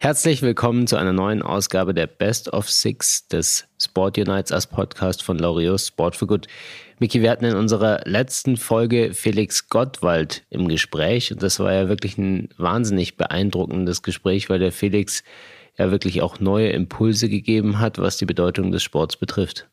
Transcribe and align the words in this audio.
Herzlich 0.00 0.42
willkommen 0.42 0.86
zu 0.86 0.94
einer 0.94 1.12
neuen 1.12 1.42
Ausgabe 1.42 1.92
der 1.92 2.06
Best 2.06 2.52
of 2.52 2.70
Six 2.70 3.26
des 3.26 3.66
Sport 3.82 4.16
Unites 4.16 4.52
Us 4.52 4.68
Podcast 4.68 5.24
von 5.24 5.40
Laureus 5.40 5.88
Sport 5.88 6.14
for 6.14 6.28
Good. 6.28 6.46
Miki, 7.00 7.20
wir 7.20 7.32
hatten 7.32 7.44
in 7.44 7.56
unserer 7.56 8.02
letzten 8.04 8.56
Folge 8.56 9.12
Felix 9.12 9.68
Gottwald 9.68 10.44
im 10.50 10.68
Gespräch 10.68 11.32
und 11.32 11.42
das 11.42 11.58
war 11.58 11.72
ja 11.72 11.88
wirklich 11.88 12.16
ein 12.16 12.48
wahnsinnig 12.58 13.16
beeindruckendes 13.16 14.04
Gespräch, 14.04 14.48
weil 14.48 14.60
der 14.60 14.70
Felix 14.70 15.24
ja 15.76 15.90
wirklich 15.90 16.22
auch 16.22 16.38
neue 16.38 16.68
Impulse 16.68 17.28
gegeben 17.28 17.80
hat, 17.80 17.98
was 17.98 18.18
die 18.18 18.26
Bedeutung 18.26 18.70
des 18.70 18.84
Sports 18.84 19.16
betrifft. 19.16 19.66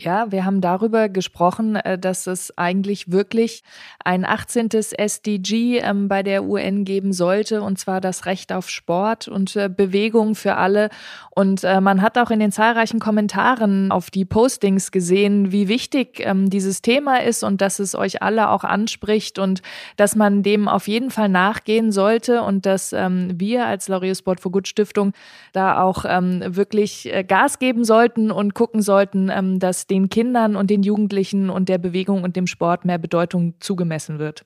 Ja, 0.00 0.30
wir 0.30 0.44
haben 0.44 0.60
darüber 0.60 1.08
gesprochen, 1.08 1.74
äh, 1.74 1.98
dass 1.98 2.28
es 2.28 2.56
eigentlich 2.56 3.10
wirklich 3.10 3.64
ein 4.04 4.24
18. 4.24 4.68
SDG 4.96 5.78
ähm, 5.78 6.06
bei 6.06 6.22
der 6.22 6.44
UN 6.44 6.84
geben 6.84 7.12
sollte, 7.12 7.62
und 7.62 7.80
zwar 7.80 8.00
das 8.00 8.24
Recht 8.24 8.52
auf 8.52 8.70
Sport 8.70 9.26
und 9.26 9.56
äh, 9.56 9.68
Bewegung 9.68 10.36
für 10.36 10.54
alle. 10.54 10.90
Und 11.30 11.64
äh, 11.64 11.80
man 11.80 12.00
hat 12.00 12.16
auch 12.16 12.30
in 12.30 12.38
den 12.38 12.52
zahlreichen 12.52 13.00
Kommentaren 13.00 13.90
auf 13.90 14.10
die 14.10 14.24
Postings 14.24 14.92
gesehen, 14.92 15.50
wie 15.50 15.66
wichtig 15.66 16.20
ähm, 16.20 16.48
dieses 16.48 16.80
Thema 16.80 17.20
ist 17.20 17.42
und 17.42 17.60
dass 17.60 17.80
es 17.80 17.96
euch 17.96 18.22
alle 18.22 18.50
auch 18.50 18.62
anspricht 18.62 19.40
und 19.40 19.62
dass 19.96 20.14
man 20.14 20.44
dem 20.44 20.68
auf 20.68 20.86
jeden 20.86 21.10
Fall 21.10 21.28
nachgehen 21.28 21.90
sollte 21.90 22.42
und 22.42 22.66
dass 22.66 22.92
ähm, 22.92 23.32
wir 23.34 23.66
als 23.66 23.88
Laureus 23.88 24.18
Sport 24.18 24.38
for 24.38 24.52
Good 24.52 24.68
Stiftung 24.68 25.12
da 25.52 25.82
auch 25.82 26.04
wirklich 26.04 27.10
Gas 27.26 27.58
geben 27.58 27.84
sollten 27.84 28.30
und 28.30 28.54
gucken 28.54 28.82
sollten, 28.82 29.58
dass 29.58 29.87
den 29.90 30.08
Kindern 30.08 30.56
und 30.56 30.70
den 30.70 30.82
Jugendlichen 30.82 31.50
und 31.50 31.68
der 31.68 31.78
Bewegung 31.78 32.22
und 32.22 32.36
dem 32.36 32.46
Sport 32.46 32.84
mehr 32.84 32.98
Bedeutung 32.98 33.54
zugemessen 33.60 34.18
wird. 34.18 34.44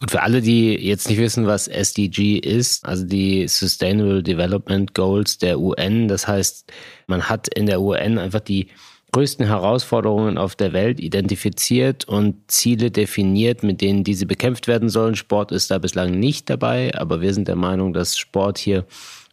Und 0.00 0.12
für 0.12 0.22
alle, 0.22 0.40
die 0.40 0.74
jetzt 0.74 1.08
nicht 1.08 1.18
wissen, 1.18 1.46
was 1.46 1.66
SDG 1.66 2.38
ist, 2.38 2.86
also 2.86 3.04
die 3.04 3.48
Sustainable 3.48 4.22
Development 4.22 4.94
Goals 4.94 5.38
der 5.38 5.58
UN, 5.58 6.06
das 6.06 6.28
heißt, 6.28 6.72
man 7.08 7.28
hat 7.28 7.48
in 7.48 7.66
der 7.66 7.80
UN 7.80 8.18
einfach 8.18 8.40
die 8.40 8.68
größten 9.12 9.46
Herausforderungen 9.46 10.38
auf 10.38 10.54
der 10.54 10.72
Welt 10.72 11.00
identifiziert 11.00 12.04
und 12.04 12.36
Ziele 12.48 12.90
definiert, 12.90 13.62
mit 13.62 13.80
denen 13.80 14.04
diese 14.04 14.26
bekämpft 14.26 14.68
werden 14.68 14.88
sollen. 14.88 15.16
Sport 15.16 15.50
ist 15.50 15.70
da 15.70 15.78
bislang 15.78 16.18
nicht 16.18 16.48
dabei, 16.50 16.94
aber 16.94 17.20
wir 17.20 17.32
sind 17.34 17.48
der 17.48 17.56
Meinung, 17.56 17.92
dass 17.92 18.18
Sport 18.18 18.58
hier 18.58 18.84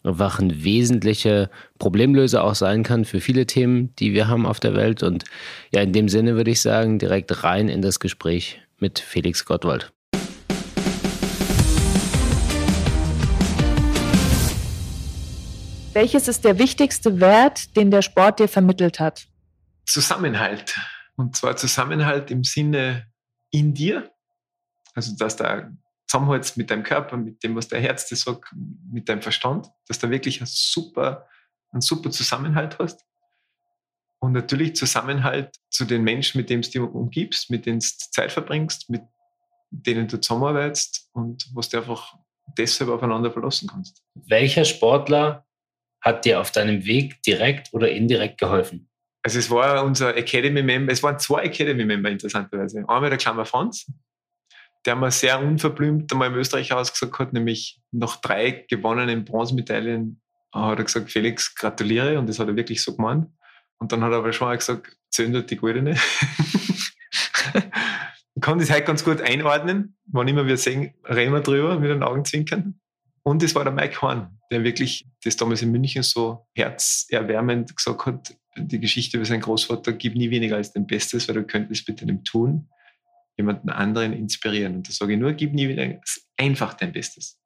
einfach 0.06 0.39
ein 0.39 0.64
wesentlicher 0.64 1.50
Problemlöser 1.80 2.44
auch 2.44 2.56
sein 2.56 2.84
kann 2.84 3.06
für 3.06 3.20
viele 3.20 3.45
Themen, 3.45 3.94
die 3.95 4.14
wir 4.14 4.28
haben 4.28 4.45
auf 4.45 4.59
der 4.59 4.75
Welt. 4.75 5.03
Und 5.03 5.23
ja, 5.72 5.81
in 5.81 5.94
dem 5.94 6.09
Sinne 6.09 6.36
würde 6.36 6.52
ich 6.52 6.62
sagen, 6.62 7.00
direkt 7.00 7.44
rein 7.44 7.67
in 7.67 7.81
das 7.81 8.00
Gespräch 8.00 8.62
mit 8.80 9.00
Felix 9.00 9.45
Gottwald. 9.45 9.92
Welches 15.94 16.28
ist 16.28 16.44
der 16.44 16.59
wichtigste 16.59 17.22
Wert, 17.22 17.75
den 17.78 17.90
der 17.90 18.02
Sport 18.02 18.40
dir 18.40 18.50
vermittelt 18.50 19.00
hat? 19.00 19.28
Zusammenhalt. 19.86 20.78
Und 21.16 21.38
zwar 21.38 21.56
Zusammenhalt 21.56 22.31
im 22.31 22.44
Sinne 22.44 23.08
in 23.50 23.73
dir. 23.73 24.12
Also, 24.94 25.16
dass 25.16 25.38
da 25.38 25.69
zusammenhältst 26.08 26.58
mit 26.58 26.70
deinem 26.70 26.84
Körper, 26.84 27.17
mit 27.17 27.44
dem, 27.44 27.56
was 27.56 27.67
dein 27.67 27.81
Herz 27.81 28.08
dir 28.08 28.16
sagt, 28.16 28.53
mit 28.92 29.09
deinem 29.09 29.22
Verstand, 29.22 29.70
dass 29.88 30.00
du 30.00 30.09
wirklich 30.09 30.39
einen 30.39 30.47
super, 30.47 31.28
einen 31.72 31.81
super 31.81 32.12
Zusammenhalt 32.12 32.78
hast. 32.80 33.06
Und 34.20 34.31
natürlich 34.31 34.75
Zusammenhalt 34.75 35.56
zu 35.70 35.86
den 35.86 36.03
Menschen, 36.03 36.39
mit 36.39 36.50
denen 36.50 36.62
du 36.62 36.70
dich 36.70 36.81
umgibst, 36.81 37.50
mit 37.50 37.66
denen 37.66 37.80
du 37.80 37.86
Zeit 37.86 38.31
verbringst, 38.31 38.89
mit 38.89 39.03
denen 39.70 40.08
du 40.08 40.20
zusammenarbeitest 40.20 41.09
und 41.14 41.50
was 41.53 41.70
du 41.70 41.78
einfach 41.78 42.16
deshalb 42.58 42.90
aufeinander 42.90 43.31
verlassen 43.31 43.67
kannst. 43.67 44.03
Welcher 44.14 44.66
Sportler 44.66 45.45
hat 46.02 46.25
dir 46.25 46.40
auf 46.40 46.52
deinem 46.52 46.86
Weg 46.86 47.22
direkt 47.23 47.73
oder 47.73 47.92
indirekt 47.92 48.40
geholfen? 48.40 48.90
Also 49.23 49.40
es 49.40 49.50
war 49.50 49.84
unser 49.84 50.16
Academy-Member, 50.16 50.92
es 50.92 51.02
waren 51.02 51.17
zwei 51.17 51.44
Academy-Member 51.44 52.09
interessanterweise. 52.12 52.88
Einmal 52.88 53.09
der 53.09 53.17
Klammer 53.17 53.46
Franz, 53.46 53.91
der 54.85 54.96
mir 54.96 55.12
sehr 55.12 55.41
unverblümt 55.41 56.12
einmal 56.12 56.29
im 56.29 56.35
Österreich 56.35 56.73
ausgesagt 56.73 57.19
hat, 57.19 57.34
nämlich 57.34 57.81
nach 57.91 58.18
drei 58.18 58.66
gewonnenen 58.69 59.25
Bronzemedaillen 59.25 60.22
hat 60.53 60.79
er 60.79 60.85
gesagt, 60.85 61.12
Felix, 61.12 61.53
gratuliere. 61.56 62.18
Und 62.18 62.28
das 62.28 62.40
hat 62.40 62.47
er 62.47 62.56
wirklich 62.56 62.81
so 62.81 62.96
gemeint. 62.96 63.28
Und 63.78 63.91
dann 63.91 64.01
hat 64.03 64.12
er 64.12 64.19
aber 64.19 64.31
schon 64.31 64.47
mal 64.47 64.57
gesagt, 64.57 64.96
zündet 65.09 65.51
die 65.51 65.57
Goldene. 65.57 65.91
ich 67.53 68.41
kann 68.41 68.59
das 68.59 68.72
heute 68.72 68.84
ganz 68.84 69.03
gut 69.03 69.22
einordnen. 69.22 69.97
Wann 70.06 70.28
immer 70.28 70.47
wir 70.47 70.57
sehen, 70.57 70.94
reden 71.03 71.34
wir 71.34 71.41
drüber 71.41 71.78
mit 71.79 71.90
den 71.90 72.03
Augenzwinkern. 72.03 72.79
Und 73.23 73.44
es 73.44 73.56
war 73.56 73.63
der 73.63 73.73
Mike 73.73 74.02
Horn, 74.02 74.40
der 74.52 74.63
wirklich 74.63 75.07
das 75.23 75.35
damals 75.35 75.62
in 75.62 75.72
München 75.72 76.03
so 76.03 76.47
herzerwärmend 76.53 77.75
gesagt 77.75 78.06
hat, 78.06 78.35
die 78.56 78.79
Geschichte 78.79 79.17
über 79.17 79.25
seinen 79.25 79.41
Großvater, 79.41 79.94
gib 79.94 80.16
nie 80.16 80.29
weniger 80.29 80.56
als 80.56 80.72
dein 80.72 80.88
Bestes, 80.88 81.28
weil 81.28 81.35
du 81.35 81.44
könntest 81.44 81.88
mit 81.88 82.02
deinem 82.02 82.23
Tun 82.23 82.69
jemanden 83.38 83.69
anderen 83.69 84.13
inspirieren. 84.13 84.75
Und 84.75 84.88
da 84.88 84.94
sage 84.94 85.13
ich 85.13 85.19
nur, 85.19 85.34
gib 85.34 85.53
nie 85.53 85.68
wieder 85.68 86.00
einfach 86.38 86.73
dein 86.73 86.91
Bestes. 86.91 87.40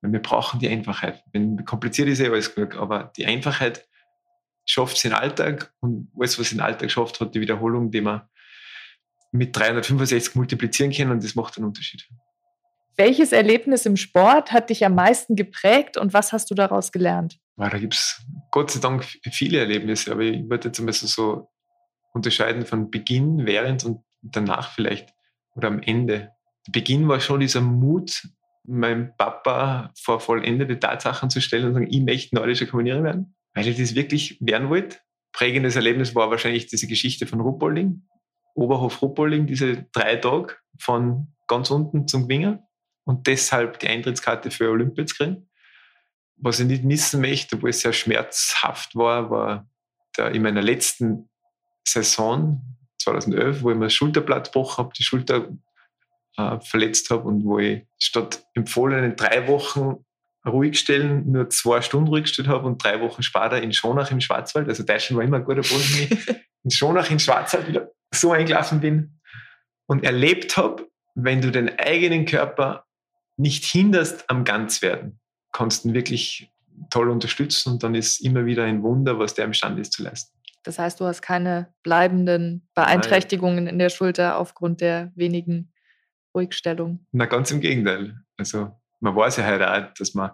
Weil 0.00 0.12
wir 0.12 0.20
brauchen 0.20 0.60
die 0.60 0.68
Einfachheit. 0.68 1.22
Wenn 1.32 1.64
kompliziert 1.64 2.08
ist, 2.08 2.20
eh 2.20 2.28
alles 2.28 2.54
Glück, 2.54 2.76
aber 2.76 3.12
die 3.16 3.26
Einfachheit 3.26 3.86
schafft 4.64 4.96
es 4.96 5.04
in 5.04 5.10
den 5.10 5.18
Alltag 5.18 5.72
und 5.80 6.10
alles, 6.18 6.38
was 6.38 6.52
in 6.52 6.58
den 6.58 6.64
Alltag 6.64 6.90
schafft, 6.90 7.20
hat 7.20 7.34
die 7.34 7.40
Wiederholung, 7.40 7.90
die 7.90 8.00
man 8.00 8.22
mit 9.32 9.56
365 9.56 10.34
multiplizieren 10.34 10.92
kann 10.92 11.10
und 11.10 11.24
das 11.24 11.34
macht 11.34 11.56
einen 11.56 11.66
Unterschied. 11.66 12.06
Welches 12.96 13.32
Erlebnis 13.32 13.86
im 13.86 13.96
Sport 13.96 14.52
hat 14.52 14.68
dich 14.68 14.84
am 14.84 14.94
meisten 14.94 15.34
geprägt 15.34 15.96
und 15.96 16.12
was 16.12 16.32
hast 16.32 16.50
du 16.50 16.54
daraus 16.54 16.92
gelernt? 16.92 17.38
da 17.56 17.78
gibt 17.78 17.94
es 17.94 18.20
Gott 18.50 18.70
sei 18.70 18.80
Dank 18.80 19.04
viele 19.30 19.60
Erlebnisse, 19.60 20.12
aber 20.12 20.22
ich 20.22 20.48
würde 20.48 20.68
jetzt 20.68 20.78
einmal 20.78 20.92
so 20.92 21.48
unterscheiden 22.12 22.66
von 22.66 22.90
Beginn, 22.90 23.46
während 23.46 23.84
und 23.84 24.02
danach 24.22 24.72
vielleicht 24.72 25.14
oder 25.54 25.68
am 25.68 25.80
Ende. 25.80 26.32
Der 26.66 26.72
Beginn 26.72 27.08
war 27.08 27.20
schon 27.20 27.40
dieser 27.40 27.60
Mut, 27.60 28.28
meinem 28.64 29.16
Papa 29.16 29.92
vor 30.00 30.20
vollendete 30.20 30.78
Tatsachen 30.78 31.30
zu 31.30 31.40
stellen 31.40 31.66
und 31.66 31.74
sagen, 31.74 31.88
ich 31.90 32.02
möchte 32.02 32.36
nordischer 32.36 32.66
Kommuniere 32.66 33.02
werden, 33.02 33.34
weil 33.54 33.66
ich 33.66 33.76
das 33.76 33.94
wirklich 33.94 34.38
werden 34.40 34.68
wollte. 34.68 34.98
Prägendes 35.32 35.76
Erlebnis 35.76 36.14
war 36.14 36.30
wahrscheinlich 36.30 36.66
diese 36.66 36.86
Geschichte 36.86 37.26
von 37.26 37.40
Ruppolding, 37.40 38.06
Oberhof 38.54 39.02
Ruppolding, 39.02 39.46
diese 39.46 39.84
drei 39.92 40.16
Tage 40.16 40.56
von 40.78 41.28
ganz 41.48 41.70
unten 41.70 42.06
zum 42.06 42.28
Gewinger 42.28 42.62
und 43.04 43.26
deshalb 43.26 43.78
die 43.80 43.88
Eintrittskarte 43.88 44.50
für 44.50 44.70
Olympia 44.70 45.06
zu 45.06 45.16
kriegen. 45.16 45.48
Was 46.36 46.60
ich 46.60 46.66
nicht 46.66 46.84
missen 46.84 47.20
möchte, 47.20 47.56
obwohl 47.56 47.70
es 47.70 47.80
sehr 47.80 47.92
schmerzhaft 47.92 48.94
war, 48.94 49.30
war 49.30 49.70
der, 50.16 50.32
in 50.32 50.42
meiner 50.42 50.62
letzten 50.62 51.28
Saison 51.86 52.62
2011, 53.02 53.62
wo 53.62 53.70
ich 53.70 53.76
mir 53.76 53.86
das 53.86 53.94
Schulterblatt 53.94 54.52
gebrochen 54.52 54.84
habe, 54.84 54.92
die 54.96 55.02
Schulter 55.02 55.48
äh, 56.36 56.60
verletzt 56.60 57.10
habe 57.10 57.24
und 57.24 57.44
wo 57.44 57.58
ich 57.58 57.86
statt 57.98 58.44
empfohlenen 58.54 59.16
drei 59.16 59.46
Wochen 59.48 60.04
ruhig 60.46 60.78
stellen 60.78 61.30
nur 61.30 61.48
zwei 61.50 61.82
Stunden 61.82 62.08
ruhig 62.08 62.24
gestellt 62.24 62.48
habe 62.48 62.66
und 62.66 62.82
drei 62.82 63.00
Wochen 63.00 63.22
später 63.22 63.62
in 63.62 63.72
Schonach 63.72 64.10
im 64.10 64.20
Schwarzwald, 64.20 64.68
also 64.68 64.82
Deutschland 64.82 65.18
war 65.18 65.24
immer 65.24 65.36
ein 65.36 65.44
guter 65.44 65.62
Boden 65.62 66.40
in 66.64 66.70
Schonach 66.70 67.10
im 67.10 67.18
Schwarzwald 67.18 67.68
wieder 67.68 67.90
so 68.12 68.32
eingelaufen 68.32 68.80
bin 68.80 69.20
und 69.86 70.04
erlebt 70.04 70.56
habe, 70.56 70.88
wenn 71.14 71.40
du 71.40 71.50
den 71.50 71.78
eigenen 71.78 72.24
Körper 72.24 72.86
nicht 73.36 73.64
hinderst 73.64 74.28
am 74.28 74.44
Ganzwerden, 74.44 75.20
kannst 75.52 75.84
du 75.84 75.88
ihn 75.88 75.94
wirklich 75.94 76.50
toll 76.90 77.10
unterstützen 77.10 77.74
und 77.74 77.82
dann 77.82 77.94
ist 77.94 78.20
immer 78.20 78.44
wieder 78.46 78.64
ein 78.64 78.82
Wunder, 78.82 79.18
was 79.18 79.34
der 79.34 79.44
imstande 79.44 79.82
ist 79.82 79.92
zu 79.92 80.02
leisten. 80.02 80.36
Das 80.62 80.78
heißt, 80.78 81.00
du 81.00 81.06
hast 81.06 81.22
keine 81.22 81.74
bleibenden 81.82 82.68
Beeinträchtigungen 82.74 83.66
in 83.66 83.78
der 83.78 83.88
Schulter 83.88 84.38
aufgrund 84.38 84.80
der 84.80 85.12
wenigen 85.14 85.72
Ruhigstellung. 86.34 87.06
Na, 87.12 87.26
ganz 87.26 87.50
im 87.50 87.60
Gegenteil. 87.60 88.16
Also 88.36 88.70
man 89.00 89.16
weiß 89.16 89.38
ja 89.38 89.46
heute 89.46 89.70
auch, 89.70 89.94
dass 89.94 90.14
man 90.14 90.30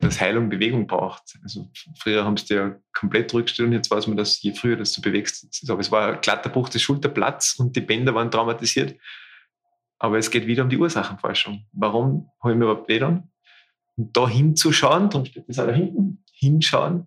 dass 0.00 0.20
Heilung 0.20 0.48
Bewegung 0.48 0.86
braucht. 0.86 1.38
Also 1.42 1.70
früher 1.98 2.24
haben 2.24 2.36
sie 2.36 2.54
ja 2.54 2.76
komplett 2.92 3.32
Rückstellung, 3.32 3.72
jetzt 3.72 3.90
weiß 3.90 4.06
man, 4.06 4.16
dass 4.16 4.42
je 4.42 4.52
früher 4.52 4.76
das 4.76 4.92
du 4.92 5.00
bewegst, 5.00 5.46
aber 5.68 5.80
es 5.80 5.90
war 5.90 6.14
ein 6.14 6.20
glatter 6.20 6.50
Bruch 6.50 6.68
des 6.68 6.82
Schulterplatz 6.82 7.54
und 7.58 7.74
die 7.76 7.80
Bänder 7.80 8.14
waren 8.14 8.30
traumatisiert. 8.30 8.98
Aber 9.98 10.18
es 10.18 10.30
geht 10.30 10.46
wieder 10.46 10.64
um 10.64 10.68
die 10.68 10.76
Ursachenforschung. 10.76 11.66
Warum 11.72 12.30
habe 12.40 12.52
ich 12.52 12.58
mir 12.58 12.64
überhaupt 12.64 12.88
weh 12.88 13.02
Und 13.02 14.16
da 14.16 14.28
hinzuschauen, 14.28 15.08
darum 15.08 15.24
steht 15.24 15.48
das 15.48 15.58
auch 15.58 15.66
da 15.66 15.72
hinten, 15.72 16.24
hinschauen, 16.32 17.06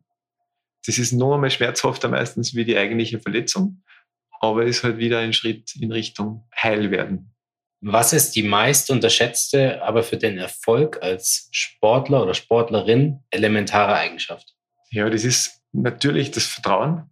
das 0.88 0.98
ist 0.98 1.12
noch 1.12 1.36
einmal 1.36 1.51
schmerzhafter 1.51 2.07
meistens 2.07 2.56
wie 2.56 2.66
die 2.66 2.78
eigentliche 2.78 3.19
Verletzung, 3.19 3.84
aber 4.39 4.66
ist 4.66 4.84
halt 4.84 4.98
wieder 4.98 5.19
ein 5.19 5.34
Schritt 5.34 5.75
in 5.75 5.92
Richtung 5.92 6.48
Heilwerden. 6.56 7.34
Was 7.81 8.13
ist 8.13 8.31
die 8.36 8.44
meist 8.44 8.89
unterschätzte, 8.89 9.84
aber 9.84 10.01
für 10.01 10.18
den 10.18 10.38
Erfolg 10.38 11.04
als 11.04 11.50
Sportler 11.51 12.24
oder 12.24 12.34
Sportlerin 12.34 13.19
elementare 13.30 13.95
Eigenschaft? 13.95 14.56
Ja, 14.89 15.10
das 15.10 15.24
ist 15.24 15.62
natürlich 15.74 16.31
das 16.31 16.45
Vertrauen. 16.45 17.12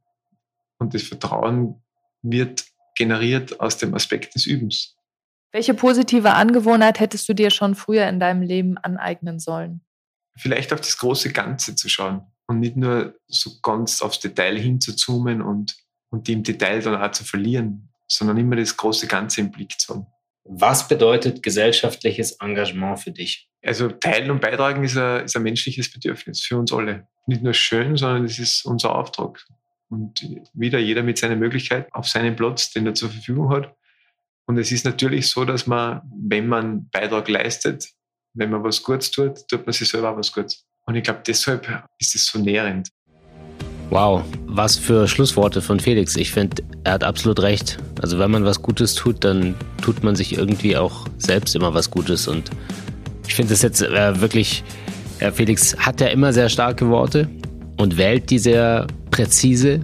Und 0.80 0.94
das 0.94 1.04
Vertrauen 1.04 1.84
wird 2.22 2.66
generiert 2.96 3.60
aus 3.60 3.78
dem 3.78 3.94
Aspekt 3.94 4.36
des 4.36 4.46
Übens. 4.46 4.96
Welche 5.52 5.74
positive 5.74 6.34
Angewohnheit 6.34 7.00
hättest 7.00 7.30
du 7.30 7.34
dir 7.34 7.50
schon 7.52 7.76
früher 7.76 8.08
in 8.08 8.20
deinem 8.20 8.42
Leben 8.42 8.78
aneignen 8.78 9.40
sollen? 9.40 9.82
vielleicht 10.38 10.74
auf 10.74 10.82
das 10.82 10.98
große 10.98 11.32
Ganze 11.32 11.76
zu 11.76 11.90
schauen 11.90 12.26
und 12.48 12.60
nicht 12.60 12.78
nur 12.78 13.16
so 13.28 13.52
ganz 13.62 14.02
aufs 14.02 14.20
Detail 14.20 14.58
hinzuzoomen 14.58 15.42
und, 15.42 15.76
und 16.10 16.28
die 16.28 16.34
im 16.34 16.44
Detail 16.44 16.82
dann 16.82 17.02
auch 17.02 17.12
zu 17.12 17.24
verlieren, 17.24 17.90
sondern 18.08 18.38
immer 18.38 18.56
das 18.56 18.78
große 18.78 19.08
Ganze 19.08 19.42
im 19.42 19.52
Blick 19.52 19.80
zu 19.80 19.96
haben. 19.96 20.08
Was 20.48 20.88
bedeutet 20.88 21.42
gesellschaftliches 21.42 22.34
Engagement 22.34 23.00
für 23.00 23.12
dich? 23.12 23.50
Also 23.64 23.90
teilen 23.90 24.30
und 24.30 24.42
beitragen 24.42 24.84
ist 24.84 24.96
ein, 24.96 25.26
ist 25.26 25.36
ein 25.36 25.42
menschliches 25.42 25.92
Bedürfnis 25.92 26.42
für 26.42 26.58
uns 26.58 26.72
alle. 26.72 27.08
Nicht 27.26 27.42
nur 27.42 27.54
schön, 27.54 27.98
sondern 27.98 28.26
es 28.26 28.38
ist 28.38 28.64
unser 28.64 28.94
Auftrag. 28.94 29.44
Und 29.90 30.24
wieder 30.54 30.78
jeder 30.78 31.02
mit 31.02 31.18
seiner 31.18 31.36
Möglichkeit 31.36 31.92
auf 31.94 32.08
seinem 32.08 32.36
Platz, 32.36 32.72
den 32.72 32.86
er 32.86 32.94
zur 32.94 33.10
Verfügung 33.10 33.50
hat. 33.50 33.76
Und 34.46 34.60
es 34.60 34.72
ist 34.72 34.86
natürlich 34.86 35.30
so, 35.30 35.46
dass 35.46 35.66
man, 35.66 36.02
wenn 36.16 36.48
man 36.48 36.90
Beitrag 36.90 37.28
leistet, 37.28 37.90
wenn 38.34 38.52
man 38.52 38.64
was 38.64 38.84
Gutes 38.84 39.10
tut, 39.10 39.48
tut 39.48 39.66
man 39.66 39.74
sich 39.74 39.90
selber 39.90 40.12
auch 40.12 40.18
was 40.18 40.32
Gutes. 40.32 40.68
Und 40.88 40.96
ich 40.96 41.04
glaube, 41.04 41.22
deshalb 41.26 41.68
ist 42.00 42.16
es 42.16 42.28
so 42.28 42.40
nährend. 42.40 42.90
Wow, 43.90 44.24
was 44.48 44.76
für 44.76 45.08
Schlussworte 45.08 45.62
von 45.62 45.80
Felix. 45.80 46.16
Ich 46.16 46.32
finde, 46.32 46.64
er 46.84 46.94
hat 46.94 47.04
absolut 47.04 47.42
recht. 47.42 47.78
Also 48.02 48.18
wenn 48.18 48.32
man 48.32 48.44
was 48.44 48.62
Gutes 48.62 48.96
tut, 48.96 49.24
dann 49.24 49.56
tut 49.82 50.04
man 50.04 50.16
sich 50.16 50.38
irgendwie 50.38 50.76
auch 50.76 51.06
selbst 51.18 51.56
immer 51.56 51.74
was 51.74 51.92
Gutes. 51.92 52.28
Und 52.28 52.50
ich 53.28 53.36
finde 53.36 53.54
es 53.54 53.62
jetzt 53.62 53.82
äh, 53.82 54.22
wirklich, 54.22 54.64
Herr 55.20 55.32
Felix 55.32 55.76
hat 55.78 56.02
ja 56.02 56.08
immer 56.08 56.34
sehr 56.34 56.50
starke 56.50 56.90
Worte 56.90 57.28
und 57.78 57.98
wählt 57.98 58.30
die 58.30 58.40
sehr 58.40 58.88
präzise. 59.12 59.82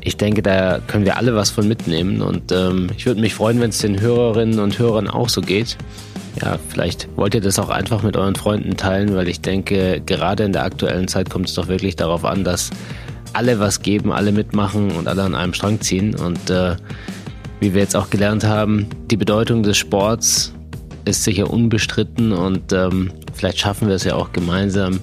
Ich 0.00 0.16
denke, 0.16 0.42
da 0.42 0.80
können 0.86 1.04
wir 1.04 1.16
alle 1.16 1.34
was 1.34 1.50
von 1.50 1.66
mitnehmen. 1.66 2.22
Und 2.22 2.52
ähm, 2.52 2.88
ich 2.96 3.06
würde 3.06 3.20
mich 3.20 3.34
freuen, 3.34 3.60
wenn 3.60 3.70
es 3.70 3.78
den 3.78 4.00
Hörerinnen 4.00 4.58
und 4.58 4.78
Hörern 4.78 5.08
auch 5.08 5.28
so 5.28 5.40
geht. 5.40 5.76
Ja, 6.42 6.58
vielleicht 6.68 7.08
wollt 7.16 7.34
ihr 7.34 7.40
das 7.40 7.58
auch 7.58 7.70
einfach 7.70 8.02
mit 8.02 8.16
euren 8.16 8.34
Freunden 8.34 8.76
teilen, 8.76 9.14
weil 9.14 9.28
ich 9.28 9.40
denke, 9.40 10.02
gerade 10.04 10.44
in 10.44 10.52
der 10.52 10.64
aktuellen 10.64 11.08
Zeit 11.08 11.30
kommt 11.30 11.48
es 11.48 11.54
doch 11.54 11.68
wirklich 11.68 11.96
darauf 11.96 12.24
an, 12.24 12.44
dass 12.44 12.70
alle 13.32 13.58
was 13.58 13.82
geben, 13.82 14.12
alle 14.12 14.32
mitmachen 14.32 14.90
und 14.92 15.08
alle 15.08 15.22
an 15.22 15.34
einem 15.34 15.54
Strang 15.54 15.80
ziehen. 15.80 16.14
Und 16.14 16.50
äh, 16.50 16.76
wie 17.60 17.74
wir 17.74 17.80
jetzt 17.80 17.96
auch 17.96 18.10
gelernt 18.10 18.44
haben, 18.44 18.86
die 19.10 19.16
Bedeutung 19.16 19.62
des 19.62 19.76
Sports 19.76 20.52
ist 21.04 21.24
sicher 21.24 21.50
unbestritten 21.50 22.32
und 22.32 22.72
ähm, 22.72 23.12
vielleicht 23.32 23.58
schaffen 23.58 23.88
wir 23.88 23.94
es 23.94 24.04
ja 24.04 24.14
auch 24.14 24.32
gemeinsam 24.32 25.00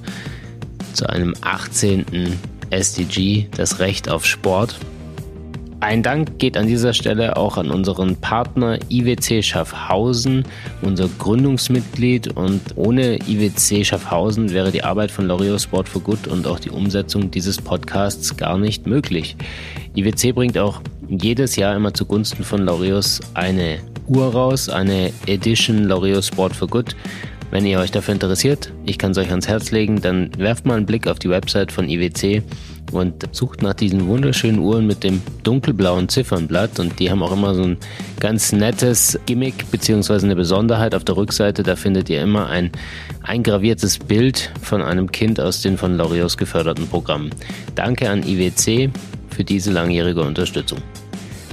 zu 0.94 1.08
einem 1.08 1.34
18. 1.42 2.06
SDG, 2.70 3.48
das 3.56 3.80
Recht 3.80 4.10
auf 4.10 4.26
Sport. 4.26 4.76
Ein 5.84 6.02
Dank 6.02 6.40
geht 6.40 6.56
an 6.56 6.66
dieser 6.66 6.94
Stelle 6.94 7.36
auch 7.36 7.58
an 7.58 7.70
unseren 7.70 8.16
Partner 8.16 8.80
IWC 8.90 9.44
Schaffhausen, 9.44 10.46
unser 10.82 11.10
Gründungsmitglied. 11.20 12.38
Und 12.38 12.62
ohne 12.76 13.18
IWC 13.28 13.84
Schaffhausen 13.84 14.54
wäre 14.54 14.72
die 14.72 14.86
Arbeit 14.86 15.12
von 15.12 15.28
Lorio 15.28 15.60
Sport 15.60 15.90
for 15.90 16.02
Good 16.02 16.28
und 16.28 16.48
auch 16.48 16.62
die 16.62 16.70
Umsetzung 16.70 17.32
dieses 17.32 17.58
Podcasts 17.58 18.38
gar 18.38 18.58
nicht 18.58 18.88
möglich. 18.88 19.36
IWC 19.94 20.32
bringt 20.34 20.58
auch 20.58 20.80
jedes 21.10 21.58
Jahr 21.58 21.76
immer 21.76 21.94
zugunsten 21.94 22.46
von 22.46 22.64
Laureus 22.64 23.20
eine 23.34 23.80
Uhr 24.08 24.32
raus, 24.32 24.70
eine 24.70 25.12
Edition 25.28 25.84
Laureus 25.84 26.28
Sport 26.28 26.56
for 26.56 26.70
Good. 26.70 26.96
Wenn 27.52 27.66
ihr 27.66 27.80
euch 27.80 27.92
dafür 27.92 28.14
interessiert, 28.14 28.72
ich 28.86 28.98
kann 28.98 29.12
es 29.12 29.18
euch 29.18 29.32
ans 29.32 29.50
Herz 29.50 29.72
legen, 29.72 30.02
dann 30.02 30.32
werft 30.38 30.66
mal 30.66 30.78
einen 30.78 30.86
Blick 30.86 31.10
auf 31.10 31.20
die 31.20 31.30
Website 31.30 31.74
von 31.74 31.90
IWC 31.90 32.42
und 32.94 33.28
sucht 33.32 33.62
nach 33.62 33.74
diesen 33.74 34.08
wunderschönen 34.08 34.60
Uhren 34.60 34.88
mit 34.88 35.04
dem 35.04 35.22
dunkelblauen 35.44 36.10
Ziffernblatt 36.10 36.80
und 36.80 37.00
die 37.00 37.10
haben 37.10 37.24
auch 37.24 37.32
immer 37.32 37.56
so 37.56 37.64
ein 37.64 37.78
ganz 38.20 38.52
nettes 38.52 39.20
Gimmick 39.26 39.70
beziehungsweise 39.72 40.26
eine 40.26 40.36
Besonderheit 40.36 40.96
auf 40.96 41.04
der 41.04 41.18
Rückseite. 41.18 41.64
Da 41.64 41.76
findet 41.76 42.10
ihr 42.10 42.22
immer 42.22 42.48
ein 42.48 42.72
eingraviertes 43.24 44.00
Bild 44.00 44.52
von 44.62 44.82
einem 44.82 45.12
Kind 45.12 45.40
aus 45.40 45.62
den 45.62 45.78
von 45.78 45.98
Laureus 45.98 46.38
geförderten 46.38 46.88
Programmen. 46.88 47.32
Danke 47.76 48.10
an 48.10 48.24
IWC 48.24 48.90
für 49.30 49.44
diese 49.44 49.72
langjährige 49.72 50.22
Unterstützung. 50.22 50.80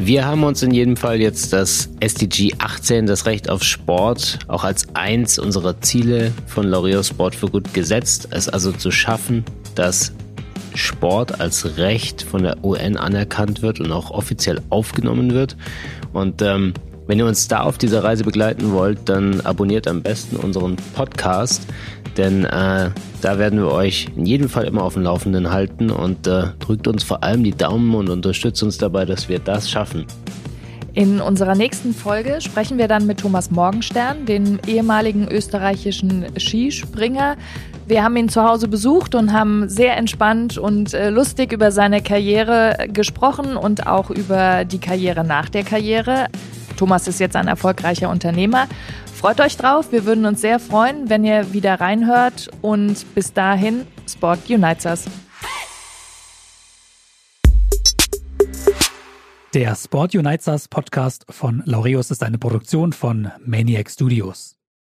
Wir 0.02 0.25
haben 0.25 0.44
uns 0.44 0.62
in 0.62 0.70
jedem 0.70 0.96
Fall 0.96 1.20
jetzt 1.20 1.52
das 1.52 1.90
SDG 2.00 2.54
18, 2.56 3.04
das 3.04 3.26
Recht 3.26 3.50
auf 3.50 3.62
Sport, 3.62 4.38
auch 4.48 4.64
als 4.64 4.86
eins 4.94 5.38
unserer 5.38 5.78
Ziele 5.82 6.32
von 6.46 6.66
L'Oreal 6.66 7.04
Sport 7.04 7.34
for 7.34 7.50
Good 7.50 7.75
gesetzt, 7.75 8.28
es 8.31 8.48
also 8.48 8.72
zu 8.72 8.90
schaffen, 8.90 9.44
dass 9.75 10.14
Sport 10.75 11.40
als 11.40 11.76
Recht 11.76 12.22
von 12.22 12.43
der 12.43 12.64
UN 12.64 12.96
anerkannt 12.96 13.62
wird 13.62 13.81
und 13.81 13.93
auch 13.93 14.11
offiziell 14.11 14.61
aufgenommen 14.70 15.32
wird. 15.32 15.56
Und 16.12 16.43
ähm, 16.43 16.75
wenn 17.06 17.19
ihr 17.19 17.26
uns 17.26 17.49
da 17.49 17.62
auf 17.62 17.76
dieser 17.76 18.05
Reise 18.05 18.22
begleiten 18.22 18.70
wollt, 18.72 19.08
dann 19.08 19.40
abonniert 19.40 19.88
am 19.88 20.00
besten 20.00 20.37
unseren 20.37 20.76
Podcast, 20.94 21.67
denn 22.17 22.44
äh, 22.44 22.90
da 23.20 23.38
werden 23.38 23.58
wir 23.58 23.72
euch 23.72 24.06
in 24.17 24.26
jedem 24.26 24.49
Fall 24.49 24.64
immer 24.64 24.84
auf 24.84 24.94
dem 24.94 25.02
Laufenden 25.02 25.50
halten 25.50 25.90
und 25.90 26.28
äh, 26.28 26.44
drückt 26.61 26.87
uns 26.87 27.02
vor 27.02 27.25
allem 27.25 27.43
die 27.43 27.50
Daumen 27.50 27.94
und 27.94 28.08
unterstützt 28.08 28.62
uns 28.62 28.78
dabei, 28.78 29.06
dass 29.06 29.28
wir 29.28 29.40
das 29.40 29.69
schaffen. 29.69 30.06
In 30.92 31.20
unserer 31.20 31.54
nächsten 31.54 31.94
Folge 31.94 32.40
sprechen 32.40 32.76
wir 32.76 32.88
dann 32.88 33.06
mit 33.06 33.20
Thomas 33.20 33.50
Morgenstern, 33.52 34.26
dem 34.26 34.58
ehemaligen 34.66 35.28
österreichischen 35.28 36.26
Skispringer. 36.37 37.37
Wir 37.87 38.02
haben 38.02 38.16
ihn 38.16 38.28
zu 38.28 38.42
Hause 38.42 38.66
besucht 38.66 39.14
und 39.14 39.32
haben 39.32 39.69
sehr 39.69 39.96
entspannt 39.96 40.58
und 40.58 40.92
äh, 40.92 41.10
lustig 41.10 41.52
über 41.52 41.70
seine 41.70 42.02
Karriere 42.02 42.88
gesprochen 42.92 43.56
und 43.56 43.87
auch 43.87 44.10
über 44.10 44.64
die 44.64 44.78
Karriere 44.78 45.22
nach 45.22 45.48
der 45.48 45.62
Karriere. 45.62 46.26
Thomas 46.76 47.06
ist 47.06 47.20
jetzt 47.20 47.36
ein 47.36 47.46
erfolgreicher 47.46 48.08
Unternehmer. 48.08 48.66
Freut 49.14 49.40
euch 49.40 49.56
drauf, 49.56 49.93
wir 49.93 50.06
würden 50.06 50.25
uns 50.25 50.40
sehr 50.40 50.58
freuen, 50.58 51.08
wenn 51.08 51.25
ihr 51.25 51.52
wieder 51.52 51.81
reinhört 51.81 52.48
und 52.62 53.14
bis 53.14 53.32
dahin, 53.32 53.86
Sport 54.08 54.48
Unites 54.48 54.86
Us. 54.86 55.04
Der 59.52 59.75
Sport 59.75 60.14
Unites 60.14 60.47
Us 60.47 60.69
Podcast 60.69 61.26
von 61.29 61.64
Laureus 61.67 62.12
ist 62.12 62.23
eine 62.23 62.38
Produktion 62.38 62.93
von 62.93 63.32
Maniac 63.44 63.91
Studios. 63.91 64.59